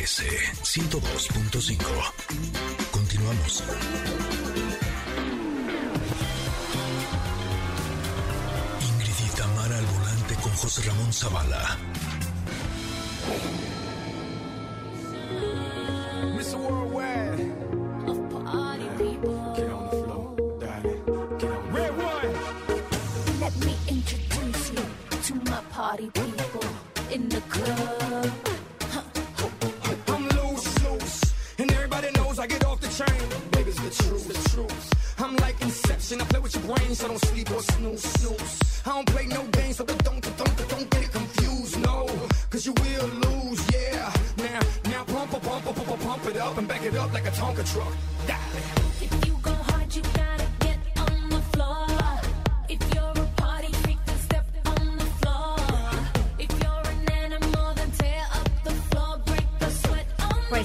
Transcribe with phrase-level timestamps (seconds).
[0.00, 0.22] MBS
[0.62, 1.76] 102.5.
[2.90, 3.62] Continuamos.
[8.80, 11.76] Ingrid y Tamara al volante con José Ramón Zavala.
[16.34, 16.79] Mr.
[33.06, 35.20] Get off the truth, the truth.
[35.20, 36.20] I'm like Inception.
[36.20, 38.82] I play with your brain, so don't sleep or snooze, snooze.
[38.84, 41.80] I don't play no games, so don't, don't, don't, get it confused.
[41.82, 42.06] No,
[42.50, 44.12] cause you will lose, yeah.
[44.36, 47.30] Now, now pump, pump, pump, pump, pump, it up and back it up like a
[47.30, 47.92] Tonka truck.
[48.26, 48.79] Darling.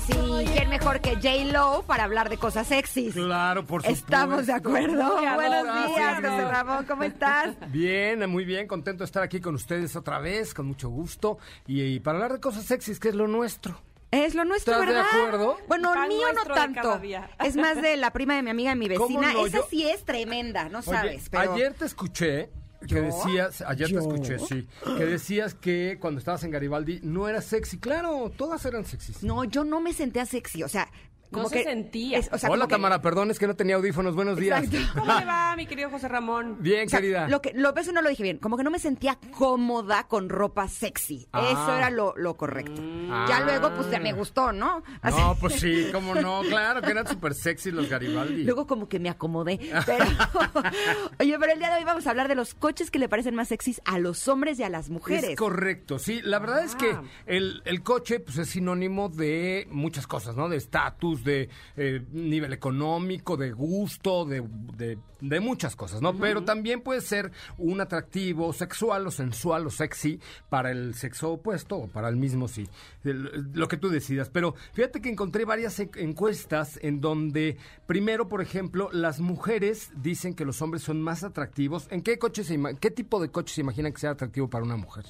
[0.07, 3.13] Sí, ¿quién mejor que J-Lo para hablar de cosas sexys?
[3.13, 4.05] Claro, por supuesto.
[4.05, 5.15] Estamos de acuerdo.
[5.35, 7.55] Buenos días, Gracias, José Ramón, ¿cómo estás?
[7.71, 11.37] Bien, muy bien, contento de estar aquí con ustedes otra vez, con mucho gusto.
[11.67, 13.79] Y, y para hablar de cosas sexys, que es lo nuestro.
[14.11, 15.09] Es lo nuestro, ¿Estás de ¿verdad?
[15.11, 15.57] acuerdo?
[15.67, 17.01] Bueno, Pan mío no de tanto.
[17.43, 19.33] Es más de la prima de mi amiga, mi ¿Cómo vecina.
[19.33, 19.45] no?
[19.45, 21.29] Esa Yo- sí es tremenda, no Oye, sabes.
[21.29, 21.53] Pero...
[21.53, 22.49] ayer te escuché
[22.87, 23.99] que decías, ayer ¿Yo?
[23.99, 27.77] te escuché, sí, que decías que cuando estabas en Garibaldi no era sexy.
[27.77, 29.23] Claro, todas eran sexys.
[29.23, 30.89] No, yo no me sentía sexy, o sea...
[31.35, 32.17] Como No se que sentía.
[32.17, 34.15] es- o sea, Hola, que- Tamara, perdón, es que no tenía audífonos.
[34.15, 34.63] Buenos días.
[34.63, 34.93] Exacto.
[34.99, 36.57] ¿Cómo le va, mi querido José Ramón?
[36.59, 37.27] Bien, O sea, querida.
[37.27, 40.29] Lo que lo eso no lo dije bien, como que no me sentía cómoda con
[40.29, 41.27] ropa sexy.
[41.31, 41.47] Ah.
[41.51, 42.81] Eso era lo, lo correcto.
[43.11, 43.25] Ah.
[43.29, 44.81] Ya luego pues ya me gustó, ¿no?
[45.01, 46.41] Así- No, pues sí, cómo no.
[46.47, 48.43] Claro que eran súper sexy los Garibaldi.
[48.43, 49.59] Luego como que me acomodé.
[49.85, 50.05] Pero,
[51.19, 53.35] oye, pero el día de hoy vamos a hablar de los coches que le parecen
[53.35, 55.31] más sexys a los hombres y a las mujeres.
[55.31, 56.21] Es correcto, sí.
[56.23, 57.03] La verdad es que Ah.
[57.25, 60.47] el, el coche pues, es sinónimo de muchas cosas, ¿no?
[60.49, 64.41] De estatus, de eh, nivel económico, de gusto, de,
[64.77, 66.15] de- de muchas cosas, ¿no?
[66.15, 70.19] Pero también puede ser un atractivo sexual o sensual o sexy
[70.49, 72.67] para el sexo opuesto o para el mismo, sí.
[73.03, 74.29] El- lo que tú decidas.
[74.29, 80.35] Pero fíjate que encontré varias e- encuestas en donde, primero, por ejemplo, las mujeres dicen
[80.35, 81.87] que los hombres son más atractivos.
[81.89, 84.63] ¿En qué coche se ima- qué tipo de coche se imagina que sea atractivo para
[84.63, 85.05] una mujer?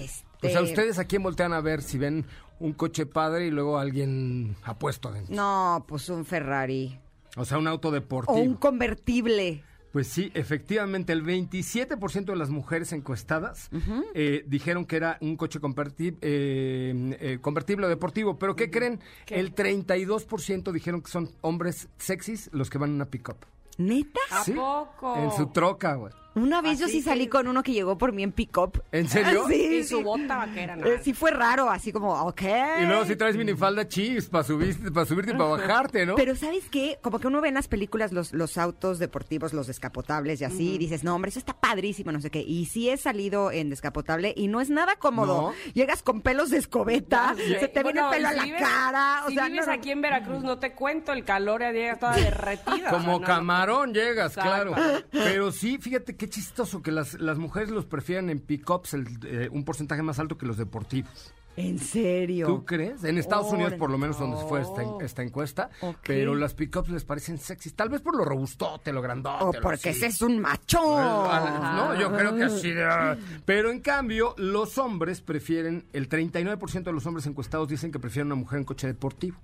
[0.00, 2.24] Este, O sea, ustedes a quién voltean a ver si ven
[2.58, 5.34] un coche padre y luego alguien apuesto adentro.
[5.34, 6.98] No, pues un Ferrari.
[7.36, 8.36] O sea, un auto O deportivo.
[8.38, 9.62] un convertible.
[9.92, 13.70] Pues sí, efectivamente, el 27% de las mujeres encuestadas
[14.14, 18.38] eh, dijeron que era un coche converti- eh, eh, convertible o deportivo.
[18.38, 19.00] Pero ¿qué creen?
[19.28, 23.36] El 32% dijeron que son hombres sexys los que van en una pick-up.
[23.78, 24.20] ¿Neta?
[24.30, 25.16] ¿A poco?
[25.16, 26.12] En su troca, güey.
[26.36, 28.82] Una vez yo Así sí salí que- con uno que llegó por mí en pick-up.
[28.92, 29.44] ¿En serio?
[29.48, 29.88] Sí, Y sí.
[29.88, 30.86] su bota vaquera, ¿no?
[30.86, 32.42] Eh, sí fue raro, así como, ok.
[32.82, 36.14] Y luego si traes minifalda chips para subirte, para subirte y para bajarte, ¿no?
[36.14, 36.98] Pero ¿sabes qué?
[37.02, 40.74] Como que uno ve en las películas los, los autos deportivos, los descapotables y así,
[40.74, 42.40] y dices, no, hombre, eso está padrísimo, no sé qué.
[42.42, 45.40] Y sí he salido en descapotable y no es nada cómodo.
[45.50, 45.72] ¿No?
[45.74, 48.44] Llegas con pelos de escobeta, se te viene Bueno, el pelo y a si la
[48.44, 49.22] vives- cara.
[49.24, 49.78] O si sea, vives no, no.
[49.78, 52.90] aquí en Veracruz, no te cuento, el calor ya llega toda derretida.
[52.90, 53.26] Como o sea, no, no.
[53.26, 54.72] camarón llegas, Exacto.
[54.74, 55.02] claro.
[55.10, 58.94] Pero sí, fíjate qué chistoso que las, las mujeres los prefieren en pick-ups
[59.24, 61.32] eh, un porcentaje más alto que los deportivos.
[61.56, 62.46] ¿En serio?
[62.48, 63.02] ¿Tú crees?
[63.04, 65.00] En Estados Unidos, por lo menos, donde fue esta, Oh.
[65.00, 65.70] esta encuesta.
[66.06, 67.74] Pero las pick-ups les parecen sexys.
[67.74, 69.42] Tal vez por lo robustote, lo grandote.
[69.44, 70.80] O lo porque ese es un macho.
[70.82, 72.72] No, yo creo que así.
[72.72, 73.16] de-
[73.46, 78.26] Pero en cambio, los hombres prefieren, el 39% de los hombres encuestados dicen que prefieren
[78.26, 79.38] una mujer en coche deportivo.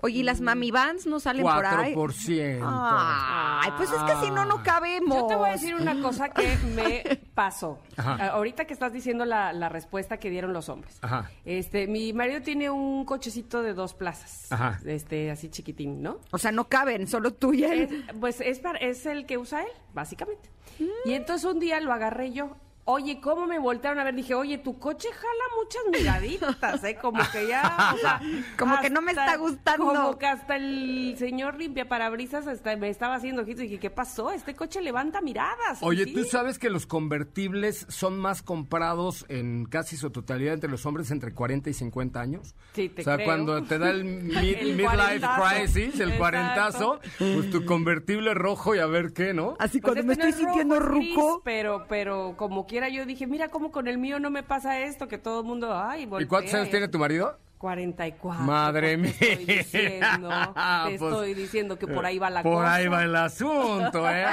[0.00, 1.92] Oye, ¿y las mami vans no salen por ahí?
[1.94, 2.60] 4%.
[2.62, 5.18] Ay, pues es que si no, no cabemos.
[5.22, 7.80] Yo te voy a decir una cosa que me pasó.
[7.96, 8.16] Ajá.
[8.20, 10.98] Ah, Ahorita que estás diciendo la, la respuesta que dieron los hombres.
[11.02, 11.30] Ajá.
[11.44, 14.52] Este, mi marido tiene un cochecito de dos plazas.
[14.52, 14.78] Ajá.
[14.84, 16.18] Este, así chiquitín, ¿no?
[16.30, 17.80] O sea, no caben, solo tú y él.
[17.82, 20.48] Es- pues es, para- es el que usa él, básicamente.
[20.78, 21.08] Mm.
[21.08, 22.56] Y entonces un día lo agarré yo.
[22.90, 24.14] Oye, ¿cómo me voltearon a ver?
[24.14, 26.96] Dije, oye, tu coche jala muchas miraditas, ¿eh?
[26.98, 28.18] Como que ya, o sea...
[28.58, 29.84] Como que no me está gustando.
[29.84, 33.64] Como que hasta el señor limpia parabrisas hasta me estaba haciendo ojitos.
[33.64, 34.30] Y dije, ¿qué pasó?
[34.30, 35.80] Este coche levanta miradas.
[35.82, 36.14] Oye, Sí.
[36.14, 41.10] ¿tú sabes que los convertibles son más comprados en casi su totalidad entre los hombres
[41.10, 42.54] entre 40 y 50 años?
[42.72, 43.26] Sí, te O sea, creo.
[43.26, 45.26] cuando te da el, mid- El midlife
[45.58, 46.18] crisis, el Exacto.
[46.18, 49.56] cuarentazo, pues tu convertible rojo y a ver qué, ¿no?
[49.58, 51.42] Así Pues cuando me este no estoy es sintiendo rojo, es gris, ruco.
[51.44, 55.18] pero, pero como yo dije, mira cómo con el mío no me pasa esto, que
[55.18, 57.36] todo el mundo, ay, ¿Y cuántos años tiene tu marido?
[57.58, 58.44] 44.
[58.44, 59.56] Madre Te estoy mía.
[59.56, 62.74] diciendo, te Pues, estoy diciendo que por ahí va la Por cosa.
[62.74, 64.24] ahí va el asunto, ¿eh?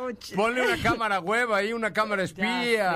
[0.00, 0.34] Ouch.
[0.34, 2.94] Ponle una cámara hueva ahí, una cámara espía.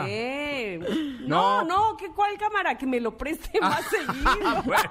[1.20, 1.62] No.
[1.62, 2.76] No, no, ¿qué, ¿cuál cámara?
[2.76, 4.30] Que me lo preste más seguido.
[4.44, 4.90] Ah, Bueno,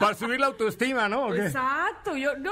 [0.00, 1.34] para subir la autoestima, ¿no?
[1.34, 2.50] Exacto, yo, no,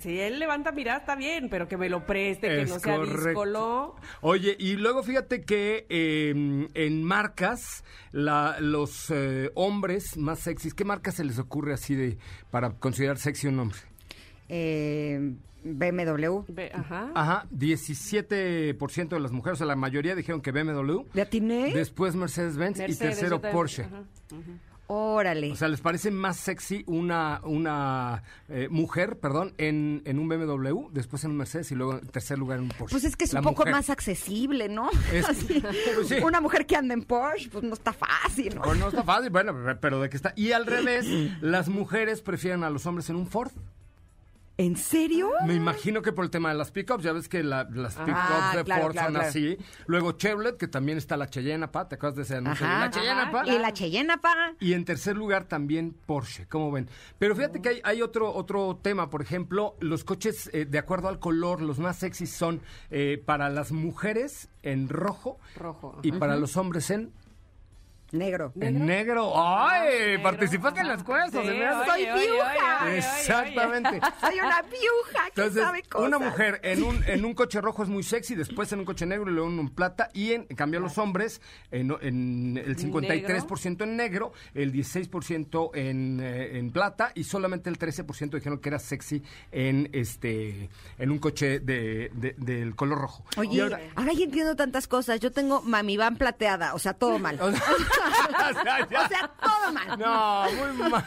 [0.00, 2.96] si él levanta mirada está bien, pero que me lo preste, que Es no sea
[2.96, 3.24] correcto.
[3.28, 3.96] díscolo.
[4.20, 10.84] Oye, y luego fíjate que eh, en marcas, la- los eh, hombres más sexys, ¿qué
[10.84, 12.18] marca se les ocurre así de
[12.50, 13.78] para considerar sexy un hombre?
[14.48, 16.42] Eh, BMW.
[16.48, 17.10] Ve, ajá.
[17.14, 21.04] Ajá, 17% de las mujeres, o sea, la mayoría dijeron que BMW.
[21.14, 21.72] ¿Le atiné?
[21.72, 23.84] Después Mercedes-Benz y tercero Porsche.
[23.84, 24.02] ajá.
[24.86, 25.50] Órale.
[25.52, 30.88] O sea, ¿les parece más sexy una, una eh, mujer, perdón, en, en un BMW,
[30.92, 32.92] después en un Mercedes y luego en tercer lugar en un Porsche?
[32.92, 33.72] Pues es que es La un poco mujer.
[33.72, 34.90] más accesible, ¿no?
[35.12, 35.62] Es- Así,
[35.94, 36.16] pues sí.
[36.22, 38.62] Una mujer que anda en Porsche, pues no está fácil, ¿no?
[38.62, 40.34] Pues no está fácil, bueno, pero de que está.
[40.36, 41.06] Y al revés,
[41.40, 43.50] las mujeres prefieren a los hombres en un Ford.
[44.56, 45.30] ¿En serio?
[45.48, 48.12] Me imagino que por el tema de las pickups, ya ves que la- las pickups
[48.16, 49.28] Ah, de claro, Ford claro, son claro.
[49.28, 49.58] así.
[49.86, 52.64] Luego Chevrolet, que también está la Cheyenne, pa, ¿te acuerdas de ese anuncio?
[52.64, 52.78] Ajá.
[52.84, 53.46] La Cheyenne, Ajá, pa.
[53.48, 54.52] Y la Cheyenne, pa.
[54.60, 56.88] Y en tercer lugar también Porsche, ¿cómo ven?
[57.18, 61.08] Pero fíjate que hay, hay otro, otro tema, por ejemplo, los coches, eh, de acuerdo
[61.08, 62.60] al color, los más sexys son
[62.92, 67.12] eh, para las mujeres en rojo, Rojo, y para los hombres en,
[68.14, 68.52] Negro.
[68.60, 69.32] en negro.
[69.36, 69.88] ¡Ay!
[69.90, 71.92] negro, participaste en las cuestas, Sí, Soy viuja.
[71.94, 72.30] oye, oye,
[72.84, 72.98] oye.
[72.98, 74.00] Exactamente.
[74.20, 76.08] Soy una viuja que Entonces, sabe cosas.
[76.08, 79.06] una mujer en un, en un coche rojo es muy sexy, después en un coche
[79.06, 81.40] negro y luego en un plata, y en, en cambio los hombres,
[81.70, 87.78] en, en el 53% en negro, el 16% en, eh, en plata, y solamente el
[87.78, 89.22] 13% dijeron que era sexy
[89.52, 90.68] en este
[90.98, 93.24] en un coche de, de- del color rojo.
[93.36, 95.20] Y Oye, ahora- ahora ya entiendo tantas cosas.
[95.20, 97.38] Yo tengo mami van plateada, o sea, todo mal.
[97.40, 97.60] o sea,
[99.04, 99.98] O sea, todo mal.
[99.98, 101.04] no, muy mal.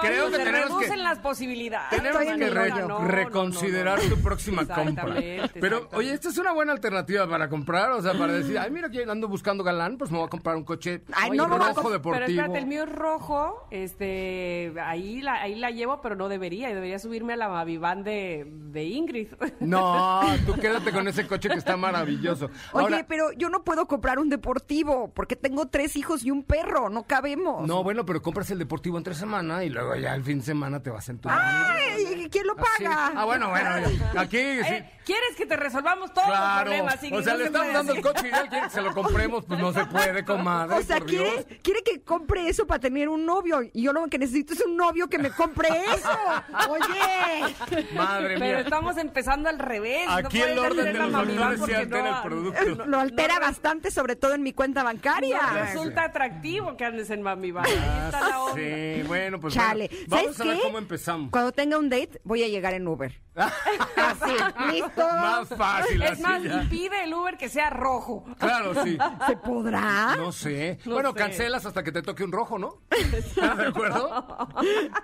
[0.00, 0.96] Creo que se tenemos reducen que...
[0.96, 1.90] las posibilidades.
[1.90, 2.70] Tenemos que re-.
[2.70, 4.14] No, reconsiderar no, no.
[4.16, 4.84] tu próxima compra.
[4.84, 8.70] Exactamente, Pero, oye, esta es una buena alternativa para comprar, o sea, para decir, ay,
[8.70, 11.46] mira que ando buscando galán, pues me voy a comprar un coche Ay, Oye, no
[11.46, 12.12] rojo deportivo.
[12.12, 16.70] Pero espérate, el mío es rojo, este, ahí la, ahí la llevo, pero no debería,
[16.70, 19.28] y debería subirme a la Mavivan de, de Ingrid.
[19.60, 22.46] No, tú quédate con ese coche que está maravilloso.
[22.72, 26.42] Oye, Ahora, pero yo no puedo comprar un deportivo porque tengo tres hijos y un
[26.44, 26.88] perro.
[26.90, 27.66] No cabemos.
[27.66, 30.82] no, bueno, pero compras el deportivo entre semana y luego ya el fin de semana
[30.82, 31.28] te vas en tu...
[31.30, 32.84] Ay, ¿quién lo Así.
[32.84, 33.12] paga?
[33.14, 33.70] Ah, bueno, bueno,
[34.16, 34.72] aquí sí.
[34.74, 37.02] Eh, ¿Quieres que te resolvamos todos los Claro, problemas?
[37.04, 37.18] Ingrid?
[37.20, 38.94] o sea, No le se estamos dando el coche y él quiere que se lo
[38.94, 40.78] compremos, pues no se puede, comadre.
[40.78, 43.60] O sea, quiere, quiere que compre eso para tener un novio.
[43.74, 46.08] Y yo lo que necesito es un novio que me compre eso.
[46.70, 47.84] Oye.
[47.94, 48.60] Madre Pero mía.
[48.60, 50.06] estamos empezando al revés.
[50.06, 52.86] no Aquí el puedes orden de los factores altera no- el producto.
[52.86, 55.40] Lo altera No, no, bastante, sobre todo en mi cuenta bancaria.
[55.52, 57.64] No resulta atractivo que andes en Mavivan.
[57.66, 58.54] Ahí está la onda.
[58.54, 59.88] Sí, bueno, pues Chale.
[59.88, 60.62] bueno, ¿Sabes vamos a ver qué?
[60.62, 61.30] cómo empezamos.
[61.30, 63.20] Cuando tenga un date, voy a llegar en Uber.
[63.34, 64.32] Así,
[64.72, 65.02] listo.
[65.08, 66.62] Más fácil, Es así más, ya.
[66.62, 68.24] y pide el Uber que sea rojo.
[68.38, 68.96] Claro, sí.
[69.26, 70.14] ¿Se podrá?
[70.16, 70.78] No sé.
[70.84, 71.16] No bueno, sé.
[71.18, 72.78] cancelas hasta que te toque un rojo, ¿no?
[72.90, 74.24] ¿Estás de acuerdo?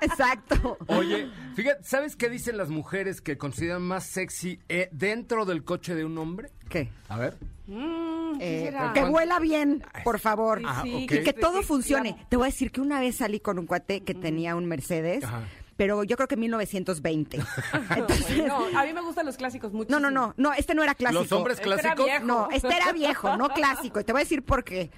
[0.01, 0.79] Exacto.
[0.87, 5.95] Oye, fíjate, ¿sabes qué dicen las mujeres que consideran más sexy eh, dentro del coche
[5.95, 6.51] de un hombre?
[6.69, 6.91] ¿Qué?
[7.09, 7.37] A ver.
[7.67, 10.59] Mm, ¿qué Eh, que vuela bien, por favor.
[10.61, 10.83] Sí, Ah.
[10.87, 12.17] Y que todo funcione.
[12.29, 15.25] Te voy a decir que una vez salí con un cuate que tenía un Mercedes,
[15.25, 15.43] Ajá.
[15.77, 17.39] pero yo creo que en 1920.
[17.97, 19.91] Entonces, No, a mí me gustan los clásicos mucho.
[19.91, 21.23] no, no, no, no, este no era clásico.
[21.23, 22.07] Los hombres Este clásicos.
[22.25, 24.01] No, este era viejo, no clásico.
[24.01, 24.91] Y te voy a decir por qué.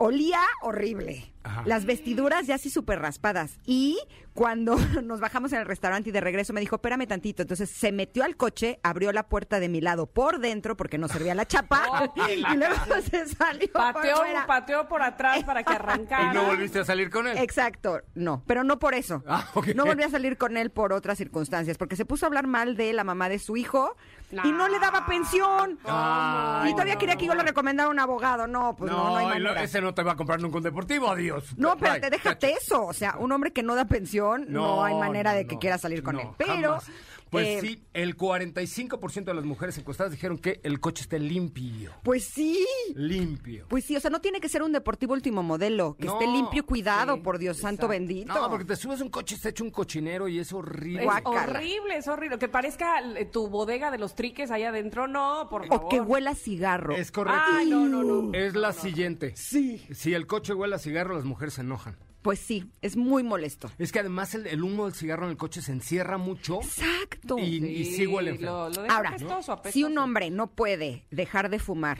[0.00, 1.32] Olía horrible.
[1.44, 1.62] Ajá.
[1.66, 3.58] Las vestiduras ya así súper raspadas.
[3.64, 3.98] Y
[4.34, 7.42] cuando nos bajamos en el restaurante y de regreso me dijo, espérame tantito.
[7.42, 11.08] Entonces se metió al coche, abrió la puerta de mi lado por dentro porque no
[11.08, 12.12] servía la chapa.
[12.28, 12.74] y luego
[13.10, 14.46] se salió por Pateó, fuera.
[14.46, 16.32] pateó por atrás para que arrancara.
[16.32, 17.38] ¿Y no volviste a salir con él?
[17.38, 19.22] Exacto, no, pero no por eso.
[19.26, 19.68] Ah, ok.
[19.74, 22.76] No volví a salir con él por otras circunstancias, porque se puso a hablar mal
[22.76, 23.96] de la mamá de su hijo
[24.30, 25.78] y no le daba pensión.
[25.84, 27.00] Ay, y todavía no.
[27.00, 28.46] quería que yo le recomendara un abogado.
[28.46, 29.62] No, pues no, no, hay manera.
[29.62, 31.37] ese no te va a comprar nunca un deportivo, adiós.
[31.56, 31.88] No, Bye.
[31.88, 32.86] espérate, déjate eso.
[32.86, 35.78] O sea, un hombre que no da pensión, no, hay manera de que no, quiera
[35.78, 36.28] salir con no, él.
[36.36, 36.90] Pero, jamás.
[37.30, 41.92] Pues eh, sí, el 45% de las mujeres encuestadas dijeron que el coche esté limpio.
[42.02, 42.64] pues sí.
[42.94, 43.66] Limpio.
[43.68, 46.26] Pues sí, o sea, no tiene que ser un deportivo último modelo, que No, esté
[46.26, 48.32] limpio y cuidado, sí, por Dios santo bendito.
[48.32, 51.00] No, porque te subes a un coche, está hecho un cochinero y es horrible.
[51.00, 51.42] Es Guácala.
[51.42, 52.38] horrible, es horrible.
[52.38, 55.86] Que parezca eh, tu bodega de los triques allá adentro, no, por favor.
[55.86, 56.94] O que huela a cigarro.
[56.94, 57.40] Es correcto.
[57.52, 58.32] Ay, no, no, no.
[58.34, 59.32] Es la siguiente.
[59.36, 59.84] Sí.
[59.92, 61.96] Si el coche huele a cigarro, las mujeres se enojan.
[62.22, 63.70] Pues sí, es muy molesto.
[63.78, 67.38] Es que además el, el humo del cigarro en el coche se encierra mucho Exacto.
[67.38, 68.68] y, y sí huele feo.
[68.70, 69.72] Lo, Ahora, apestoso, apestoso.
[69.72, 71.98] si un hombre no puede dejar de fumar,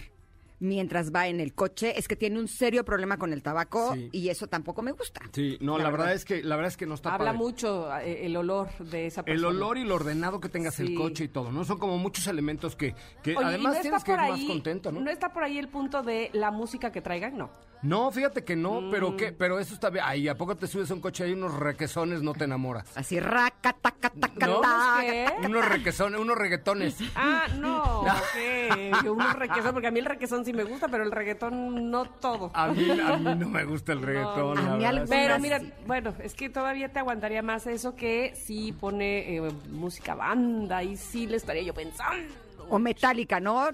[0.61, 4.09] mientras va en el coche es que tiene un serio problema con el tabaco Sí.
[4.11, 5.21] y eso tampoco me gusta.
[5.33, 6.13] Sí, no, la, verdad.
[6.13, 7.39] es que la verdad es que no está Habla padre.
[7.39, 9.39] mucho eh, el olor de esa persona.
[9.49, 10.95] El olor y lo ordenado que tengas el Sí.
[10.97, 11.65] coche y todo, ¿no?
[11.65, 14.91] Son como muchos elementos que, que Oye, ¿y además no tienes que ir más contento,
[14.91, 15.09] ¿no?
[15.09, 17.39] está por ahí el punto de la música que traigan?
[17.39, 17.51] No.
[17.83, 18.91] No, fíjate que no, Mm.
[18.91, 20.05] pero qué, pero eso está bien.
[20.07, 22.87] Ay, ¿a poco te subes a un coche y hay unos requesones, no te enamoras?
[22.97, 24.61] Así raca, taca, taca, ¿No?
[24.61, 25.01] taca.
[25.01, 25.27] ¿Qué?
[25.47, 26.97] Unos requesones, unos reggaetones.
[27.15, 29.05] Ah, no, ok.
[29.05, 32.05] Yo unos requesón, porque a mí el requesón sí me gusta, pero el reggaetón no
[32.07, 32.51] todo.
[32.55, 34.59] A mí, a mí no me gusta el reggaetón.
[34.59, 34.89] A la mí verdad.
[34.89, 39.53] algunas Pero mira, bueno, es que todavía te aguantaría más eso que si pone eh,
[39.71, 42.33] música banda y sí le estaría yo pensando.
[42.71, 43.69] O metálica, ¿no?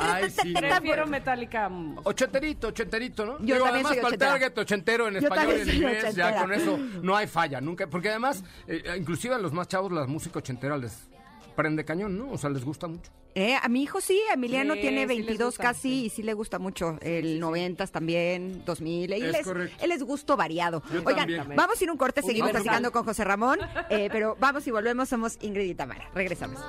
[0.00, 0.52] Ay, sí.
[0.54, 1.68] Prefiero Metallica.
[1.68, 3.38] mm, Ochenterito, ochenterito, ¿no?
[3.40, 6.14] Yo Digo, también además soy para el target ochentero en Yo español y en inglés,
[6.14, 6.40] ya ochentera.
[6.40, 7.86] con eso no hay falla, nunca.
[7.86, 11.08] Porque además, eh, inclusive a los más chavos la música ochentera les
[11.56, 12.30] prende cañón, ¿no?
[12.30, 13.10] O sea, les gusta mucho.
[13.34, 16.04] Eh, a mi hijo sí, Emiliano Sí, tiene sí les 22 gusta, casi sí.
[16.06, 16.98] y sí le gusta mucho.
[17.02, 19.12] El 90 también, 2000.
[19.12, 19.76] Él Es es, correcto.
[19.84, 20.82] él es gusto variado.
[20.92, 21.56] Yo Oigan, también.
[21.56, 23.58] vamos a ir un corte, seguimos platicando con José Ramón,
[23.90, 26.08] eh, pero vamos y volvemos, somos Ingrid y Tamara.
[26.14, 26.60] Regresamos.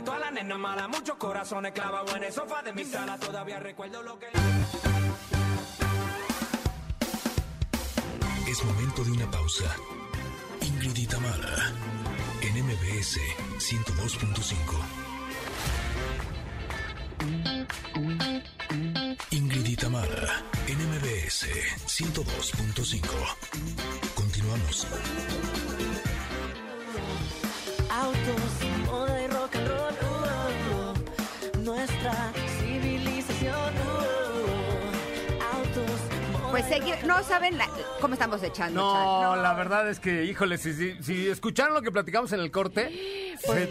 [0.00, 3.18] De todas las nenas malas, muchos corazones clavados en el sofá de mi sala.
[3.18, 4.28] Todavía recuerdo lo que.
[8.48, 9.76] Es momento de una pausa.
[10.62, 11.72] Ingrid y Tamara,
[12.40, 13.18] en MBS
[13.58, 14.54] 102.5.
[19.32, 21.46] Ingrid y Tamara, en MBS
[21.86, 23.04] 102.5.
[24.14, 24.86] Continuamos.
[27.90, 28.69] Autos,
[37.06, 37.68] no saben la-
[38.00, 38.80] cómo estamos echando.
[38.80, 39.42] No, Chan.
[39.42, 43.36] la verdad es que, híjole, si, si, si escucharon lo que platicamos en el corte,
[43.44, 43.68] Pues,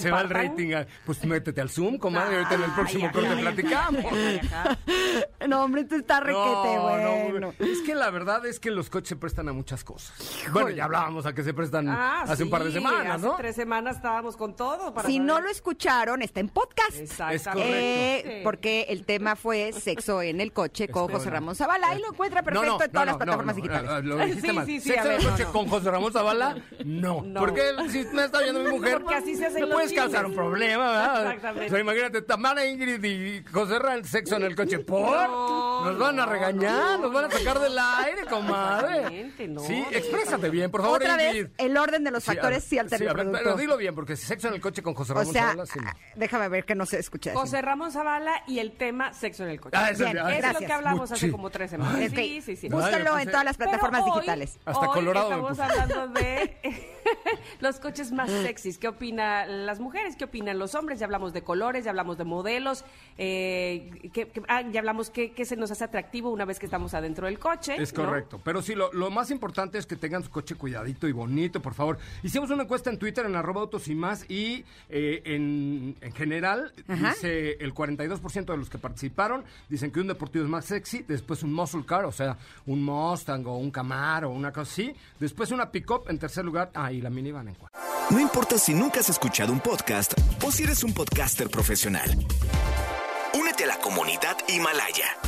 [0.00, 0.74] se, va el rating.
[0.74, 3.42] ah, Pues métete al Zoom, comadre, ahorita en el próximo Ay, corte ay, ay.
[3.42, 4.04] platicamos.
[5.48, 6.36] No, hombre, esto está requete
[6.76, 7.40] No, bueno.
[7.40, 7.52] no,
[7.98, 10.12] la verdad es que los coches se prestan a muchas cosas.
[10.52, 13.26] Bueno, ya hablábamos a que se prestan Ah, hace un par de sí, semanas, hace
[13.26, 13.36] ¿no?
[13.36, 14.94] tres semanas estábamos con todo.
[14.94, 15.26] para Si saber.
[15.26, 16.96] no lo escucharon, está en podcast.
[16.96, 18.38] Exactamente.
[18.38, 21.30] Eh, porque el tema fue sexo en el coche con José.
[21.30, 23.62] Ramón Zavala y lo encuentra perfecto No, no, en todas no, las no, plataformas no,
[23.62, 24.04] digitales.
[24.04, 24.66] Lo dijiste Sí, mal.
[24.66, 25.52] sí, sí, ¿Sexo en el coche no, no.
[25.52, 26.56] con José Ramón Zavala?
[26.84, 27.22] No.
[27.22, 27.40] No.
[27.40, 30.26] Porque si me está viendo mi mujer, Porque así se hacen me los puedes causar
[30.26, 31.26] un problema, ¿verdad?
[31.26, 31.66] Exactamente.
[31.66, 34.78] O sea, imagínate, Tamara, Ingrid y José Ramón, sexo en el coche.
[34.78, 35.28] ¿Por?
[35.28, 38.94] No, nos van a regañar, no, nos van a sacar del aire, comadre.
[38.96, 41.44] Exactamente, no, Sí, exprésate bien, por favor, Otra Ingrid.
[41.44, 43.38] vez, el orden de los Sí, factores sí altera sí, el producto.
[43.42, 45.66] Pero dilo bien, porque si sexo en el coche con José o Ramón sea, Zavala,
[45.66, 47.32] sí, ah, déjame ver que no se escucha.
[47.34, 49.76] José Ramón Zavala y el tema sexo en el coche.
[49.78, 51.94] Ah, eso Bien, ah, es lo que hablamos hace como tres semanas.
[52.10, 52.68] Ok, Sí, sí, sí.
[52.68, 54.58] Búscalo Ay, en todas las plataformas hoy- digitales.
[54.64, 56.56] Hasta hoy Colorado estamos hablando de
[57.60, 58.78] los coches más sexys.
[58.78, 60.16] ¿Qué opinan las mujeres?
[60.16, 60.98] ¿Qué opinan los hombres?
[60.98, 62.84] Ya hablamos de colores, ya hablamos de modelos.
[63.16, 66.66] Eh, ¿qué- qué- ah, ya hablamos qué, qué se nos hace atractivo una vez que
[66.66, 67.76] estamos adentro del coche.
[67.82, 68.04] Es ¿no?
[68.04, 68.40] correcto.
[68.44, 71.74] Pero sí, lo, lo más importante es que tengan su coche cuidadito y bonito, por
[71.74, 71.98] favor.
[72.22, 76.72] Hicimos una encuesta en Twitter, en arroba autos y más, y eh, en, en general,
[76.88, 77.10] Ajá.
[77.10, 81.42] dice el 42% de los que participaron, dicen que un deportivo es más sexy, después
[81.42, 85.50] un muscle car, o sea, un Mustang o un Camaro o una cosa así, después
[85.50, 87.78] una pick-up, en tercer lugar, ah, y la minivan en cuarto.
[88.10, 92.08] No importa si nunca has escuchado un podcast o si eres un podcaster profesional.
[93.34, 95.27] Únete a la comunidad Himalaya.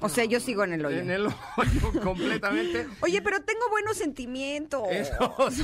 [0.00, 0.98] O sea, yo sigo en el hoyo.
[0.98, 1.34] En el hoyo
[2.02, 2.86] completamente.
[3.00, 4.82] Oye, pero tengo buenos sentimientos.
[4.90, 5.62] Eso, Sí,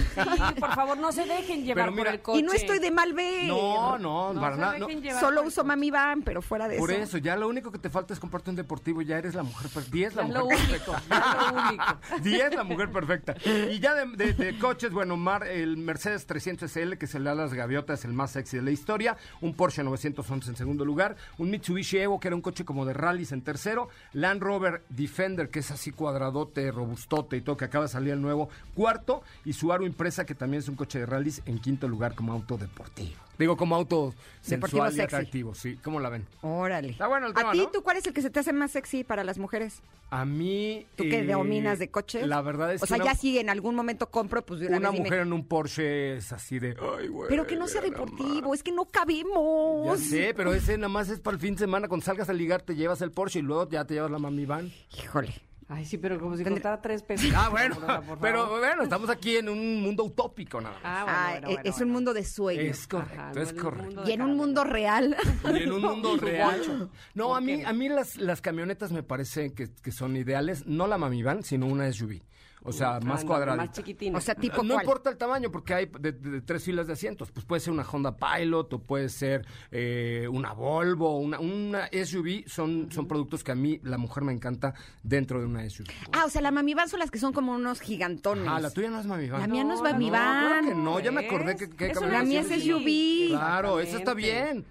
[0.60, 2.38] por favor, no se dejen llevar Pero mira, por el coche.
[2.38, 3.44] Y no estoy de mal ver.
[3.48, 4.78] no, no, No para nada.
[4.78, 4.88] no.
[5.20, 5.64] Solo uso.
[5.64, 7.02] Mami Van, pero fuera de Por eso.
[7.02, 9.68] eso, ya lo único que te falta es comprarte un deportivo, ya eres la mujer
[9.70, 9.96] perfecta.
[9.96, 10.90] 10 la mujer lo perfecta.
[10.92, 11.84] único, es lo único.
[12.22, 13.34] 10 la mujer perfecta.
[13.70, 17.24] Y ya de, de- de coches, bueno, Mar, el Mercedes 300 SL, que se le
[17.26, 19.16] da a las gaviotas, el más sexy de la historia.
[19.40, 21.16] Un Porsche 911 en segundo lugar.
[21.38, 23.88] Un Mitsubishi Evo, que era un coche como de rallies en tercero.
[24.26, 28.20] Land Rover Defender, que es así cuadradote, robustote y todo, que acaba de salir el
[28.20, 28.48] nuevo.
[28.74, 29.22] Cuarto.
[29.44, 32.58] Y Subaru Impresa, que también es un coche de rallies en quinto lugar como auto
[32.58, 33.25] deportivo.
[33.38, 35.14] Digo, como auto sensual y sexy.
[35.16, 35.76] atractivo, sí.
[35.82, 36.26] ¿Cómo la ven?
[36.42, 36.90] Órale.
[36.90, 37.68] Está bueno el ¿A tema, ti, ¿no?
[37.70, 39.82] tú cuál es el que se te hace más sexy para las mujeres?
[40.10, 40.86] A mí...
[40.96, 42.26] ¿Tú que eh, dominas de coches?
[42.26, 44.68] La verdad es O que sea, una- ya si en algún momento compro, pues de
[44.68, 46.76] una, Una vez dime, mujer en un Porsche es así de.
[46.98, 47.28] Ay, güey.
[47.28, 50.00] Pero que no sea deportivo, es que no Ya cabemos.
[50.00, 51.88] sé, pero ese nada más es para el fin de semana.
[51.88, 54.46] Cuando salgas a ligar, te llevas el Porsche y luego ya te llevas la mami
[54.46, 54.72] van.
[54.96, 55.34] Híjole.
[55.68, 57.28] Ay, sí, pero como si Tendré- costara tres pesos.
[57.34, 57.76] Ah, bueno,
[58.20, 60.82] pero bueno, estamos aquí en un mundo utópico nada más.
[60.84, 61.86] Ah, bueno, Ah, bueno, e- bueno, es bueno.
[61.86, 62.64] un mundo de sueños.
[62.64, 64.02] Es correcto, Ajá, es no, correcto.
[64.06, 65.16] Y en un mundo real.
[65.52, 66.88] Y en un mundo real.
[67.14, 70.66] No, ¿Por a mí, a mí las, las camionetas me parece que, que son ideales,
[70.66, 72.20] no la mamivan, sino una SUV.
[72.66, 73.56] O sea, más Ándale, cuadrada.
[73.56, 74.18] Más chiquitina.
[74.18, 74.84] O sea, tipo no cuál.
[74.84, 77.30] importa el tamaño, porque hay de, de- de tres filas de asientos.
[77.30, 82.44] Pues puede ser una Honda Pilot o puede ser eh, una Volvo, una, una SUV.
[82.48, 85.86] Son, son productos que a mí, la mujer me encanta dentro de una SUV.
[86.12, 88.46] Ah, o sea, la mamivan son las que son como unos gigantones.
[88.48, 89.40] Ah, la tuya no es mamivan.
[89.40, 90.40] La mía no es No, mamivan.
[90.44, 93.28] No, claro que no, ya me acordé que, que Es una La mía es SUV.
[93.30, 94.64] Claro, eso está bien.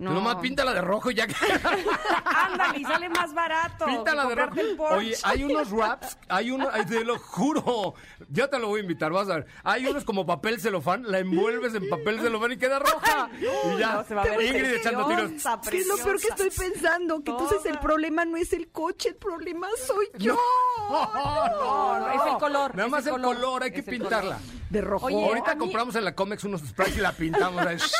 [0.00, 0.08] No.
[0.12, 1.34] Tú nomás píntala de rojo y ya que...
[2.24, 3.84] Ándale, y sale más barato.
[3.84, 4.58] Píntala de rojo.
[4.58, 4.76] el.
[4.78, 7.94] Oye, hay unos wraps, hay uno, te lo juro,
[8.30, 9.46] yo te lo voy a invitar, vas a ver.
[9.62, 13.28] Hay unos como papel celofán, la envuelves en papel celofán y queda roja.
[13.38, 15.30] y ya, no, se va a ver Ingrid echando tiros.
[15.32, 17.22] preciosa, ¿Qué es lo peor que estoy pensando?
[17.22, 20.34] Que entonces el problema no es el coche, el problema soy yo.
[20.90, 22.74] No, no, es el color.
[22.74, 24.38] Nada más el color, hay que pintarla.
[24.70, 25.06] De rojo.
[25.06, 27.64] Oye, Ahorita mí- compramos en la Comex unos sprays y la pintamos.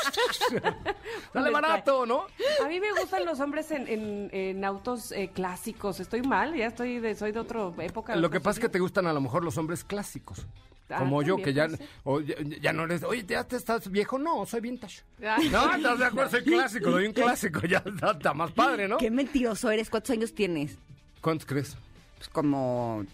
[1.32, 2.26] Sale barato, ¿no?
[2.64, 6.00] A mí me gustan los hombres en, en- en autos eh, clásicos.
[6.00, 8.16] Estoy mal, ya estoy de, soy de otra época.
[8.16, 10.46] Lo que pasa es que te gustan a lo mejor los hombres clásicos.
[10.92, 11.68] Ah, Como yo, que ya,
[12.02, 14.18] o ya, ya no eres, oye, ¿ya te estás viejo?
[14.18, 15.02] No, soy vintage.
[15.24, 15.48] Ay.
[15.48, 18.96] No, estás de acuerdo, soy clásico, soy un clásico, ya está, está más padre, ¿no?
[18.98, 19.88] Qué mentiroso eres.
[19.88, 20.76] ¿Cuántos años tienes?
[21.20, 21.76] ¿Cuántos crees?
[22.16, 23.04] Pues como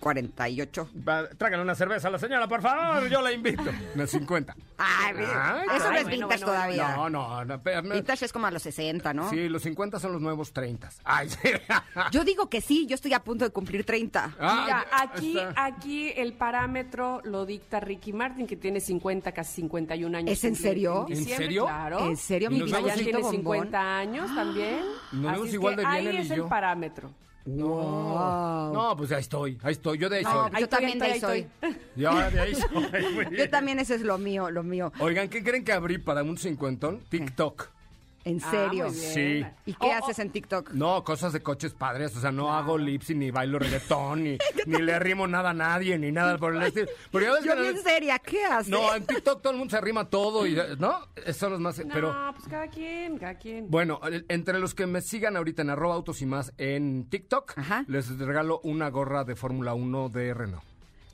[0.00, 0.90] 48.
[1.08, 3.62] Va, tráigale una cerveza a la señora, por favor, yo la invito.
[3.94, 4.54] Unas 50.
[4.76, 6.96] Ay, Ay, eso no es vintage bueno, todavía.
[6.96, 7.58] No, no, no.
[7.58, 9.30] Vintage es como a los 60, ¿no?
[9.30, 10.90] Sí, los 50 son los nuevos 30.
[11.04, 11.48] Ay, sí.
[12.12, 14.34] Yo digo que sí, yo estoy a punto de cumplir 30.
[14.38, 15.64] Ah, Mira, ya aquí, está.
[15.64, 20.30] aquí el parámetro lo dicta Ricky Martin, que tiene 50, casi 51 años.
[20.32, 21.06] ¿Es en serio?
[21.08, 21.64] ¿En diciembre, serio?
[21.64, 21.98] Claro.
[22.06, 23.36] ¿En serio, Y mi Y vemos Victorcito tiene bombón?
[23.56, 24.80] 50 años también.
[25.12, 26.48] Nos vemos Así es igual que de bien ahí él y es el yo.
[26.48, 27.10] parámetro.
[27.46, 30.50] No, no, pues ahí estoy, ahí estoy, yo de ahí No, soy.
[30.50, 31.38] yo Ahí estoy, también de ahí soy.
[31.62, 31.76] estoy.
[31.96, 33.36] Yo de ahí soy.
[33.36, 34.92] Yo también eso es lo mío, lo mío.
[34.98, 37.04] Oigan, ¿qué creen que abrí para un cincuentón?
[37.10, 37.68] TikTok.
[38.24, 38.90] En Ah, serio.
[38.90, 39.44] Sí.
[39.66, 40.70] ¿Y qué Oh, haces en TikTok?
[40.72, 44.78] No, cosas de coches padres, o sea, no hago lips ni bailo reggaetón, ni, ni
[44.80, 46.86] le rimo nada a nadie, ni nada por el estilo.
[47.12, 48.68] Pero ya ves Yo que en bien seria, ¿qué haces?
[48.70, 51.06] no, en TikTok todo el mundo se rima todo y, ¿no?
[51.16, 52.12] Esos son los más, pero...
[52.14, 53.70] No, pues cada quien, cada quien.
[53.70, 57.84] Bueno, entre los que me sigan ahorita en arroba autos y más en TikTok, Ajá.
[57.88, 60.64] les regalo una gorra de Fórmula 1 de Renault.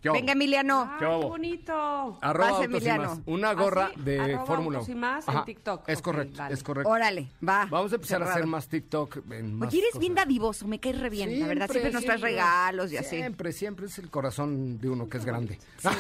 [0.02, 0.88] Venga, Emiliano.
[0.92, 2.18] Ay, ¿qué bonito.
[2.22, 3.02] Arroba Vas, autos Emiliano.
[3.02, 3.18] y más.
[3.26, 4.00] Una gorra ¿Ah, sí?
[4.02, 4.96] de Fórmula autos 1.
[4.96, 5.88] y más en TikTok.
[5.88, 6.54] Es Ok, correcto, vale.
[6.54, 6.90] es correcto.
[6.90, 7.66] Órale, va.
[7.70, 10.98] Vamos a empezar a hacer más TikTok en más Oye, eres bien dadivoso, me caes
[10.98, 11.68] re bien, la verdad.
[11.70, 13.16] Siempre nos traes regalos y así.
[13.16, 15.58] Siempre, siempre es el corazón de uno que es grande.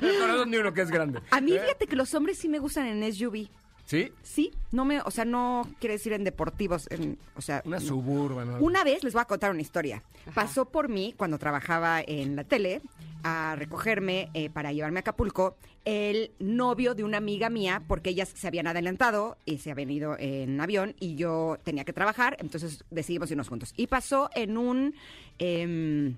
[0.00, 1.20] el corazón de uno que es grande.
[1.30, 1.60] A mí, ¿Eh?
[1.60, 3.48] fíjate que los hombres sí me gustan en SUV.
[3.84, 4.12] ¿Sí?
[4.22, 7.84] Sí, no me, o sea, no quiere decir en deportivos, en, o sea, Una no.
[7.84, 8.48] suburban.
[8.52, 8.58] ¿no?
[8.58, 10.02] Una vez les voy a contar una historia.
[10.34, 12.80] Pasó por mí cuando trabajaba en la tele
[13.24, 18.32] a recogerme eh, para llevarme a Acapulco el novio de una amiga mía porque ellas
[18.34, 22.84] se habían adelantado y se habían ido en avión y yo tenía que trabajar, entonces
[22.90, 23.74] decidimos irnos juntos.
[23.76, 24.94] Y pasó en un
[25.38, 26.14] em,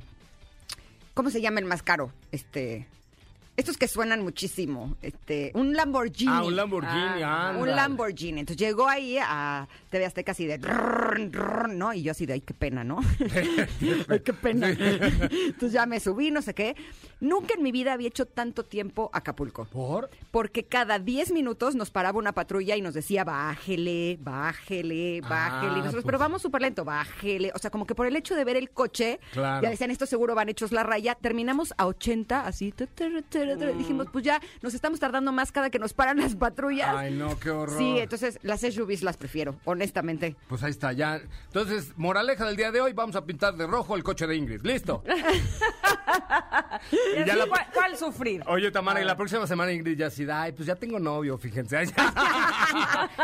[1.14, 2.12] ¿cómo se llama el más caro?
[2.30, 2.86] Este
[3.56, 6.32] estos que suenan muchísimo, este, un Lamborghini.
[6.32, 7.60] Ah, un Lamborghini, Ah, anda.
[7.62, 8.40] Un Lamborghini.
[8.40, 10.58] Entonces llegó ahí a TV Azteca así de...
[11.70, 11.92] ¿no?
[11.94, 12.98] Y yo así de, ay, qué pena, ¿no?
[14.08, 14.70] ay, qué pena.
[14.70, 16.74] Entonces ya me subí, no sé qué.
[17.20, 19.64] Nunca en mi vida había hecho tanto tiempo Acapulco.
[19.66, 20.10] ¿Por?
[20.30, 25.68] Porque cada 10 minutos nos paraba una patrulla y nos decía, bájele, bájele, bájele.
[25.68, 26.04] Ah, Y nosotros, pues.
[26.06, 27.52] pero vamos súper lento, bájele.
[27.54, 29.62] O sea, como que por el hecho de ver el coche, Claro.
[29.62, 31.14] ya decían, estos seguro van hechos la raya.
[31.14, 32.72] Terminamos a 80, así.
[32.72, 33.78] tu, tu, tu, tu, tu.
[33.78, 36.94] Dijimos, pues ya nos estamos tardando más cada que nos paran las patrullas.
[36.96, 37.78] Ay, no, qué horror.
[37.78, 40.36] Sí, entonces las SUVs las prefiero, honestamente.
[40.48, 41.20] Pues ahí está, ya.
[41.46, 44.62] Entonces, moraleja del día de hoy, vamos a pintar de rojo el coche de Ingrid.
[44.64, 45.02] ¿Listo?
[45.06, 45.10] Y
[47.20, 48.42] Y ya así, la- ¿cuál, cuál sufrir?
[48.46, 51.82] Oye, Tamara, y la próxima semana Ingrid ya así, ay, pues ya tengo novio, fíjense.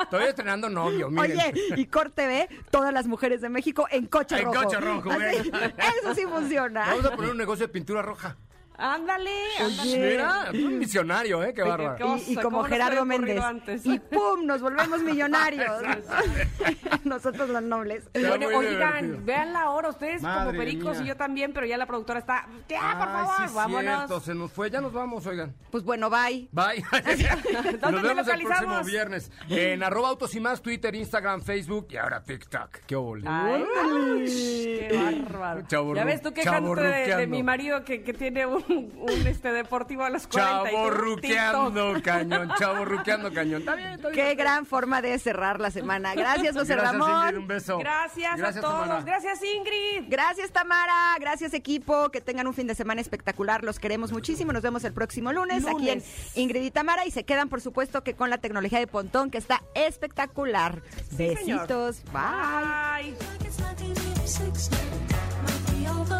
[0.02, 1.38] Estoy estrenando novio, miren.
[1.38, 4.64] Oye, y Corte B, todas las mujeres de México en coche En rojo.
[4.64, 5.66] coche rojo, venga.
[6.00, 6.86] Eso sí funciona.
[6.86, 8.36] Vamos a poner un negocio de pintura roja.
[8.80, 10.10] Ándale, ándale.
[10.10, 11.52] Mira, un misionario, ¿eh?
[11.52, 12.16] Qué bárbaro.
[12.26, 13.40] Y, como ¿cómo nos Gerardo Méndez.
[13.42, 13.84] antes?
[13.84, 14.46] Y ¡pum!
[14.46, 15.82] Nos volvemos millonarios.
[17.04, 18.08] Nosotros los nobles.
[18.14, 19.18] Bueno, oigan, divertido.
[19.24, 21.04] vean la hora ustedes como pericos mía.
[21.04, 22.46] y yo también, pero ya la productora está.
[22.68, 23.96] Ya, por Ay, favor, sí vámonos.
[23.98, 24.70] cierto, se nos fue.
[24.70, 25.54] Ya nos vamos, oigan.
[25.70, 26.48] Pues bueno, bye.
[26.52, 26.82] Bye.
[27.80, 29.30] ¿Dónde Nos te vemos el próximo viernes.
[29.48, 32.70] En arroba autos y más, Twitter, Instagram, Facebook y ahora TikTok.
[32.86, 33.24] Qué ole.
[33.28, 33.64] Ay,
[34.88, 35.94] qué bárbaro.
[35.94, 39.52] Ya ves tú quejándote de, de mi marido que, que tiene un un, un, este
[39.52, 43.60] deportivo a los 40 y tú, Chavo ruqueando cañón, chavo ruqueando cañón.
[43.60, 44.26] Está bien, está bien.
[44.26, 46.14] Qué gran forma de cerrar la semana.
[46.14, 47.24] Gracias, José Gracias, Ramón.
[47.26, 47.78] Ingrid, un beso.
[47.78, 48.80] Gracias, a todos.
[48.80, 49.02] Tamara.
[49.02, 50.08] Gracias, Ingrid.
[50.08, 51.16] Gracias, Tamara.
[51.18, 52.10] Gracias, equipo.
[52.10, 53.64] Que tengan un fin de semana espectacular.
[53.64, 54.52] Los queremos muchísimo.
[54.52, 56.02] Nos vemos el próximo lunes, aquí en.
[56.34, 57.06] Ingrid y Tamara.
[57.06, 60.82] Y se quedan, por supuesto, que con la tecnología de Pontón, que está espectacular.
[61.12, 62.02] Besitos.
[62.12, 63.14] Bye.
[66.10, 66.19] Bye.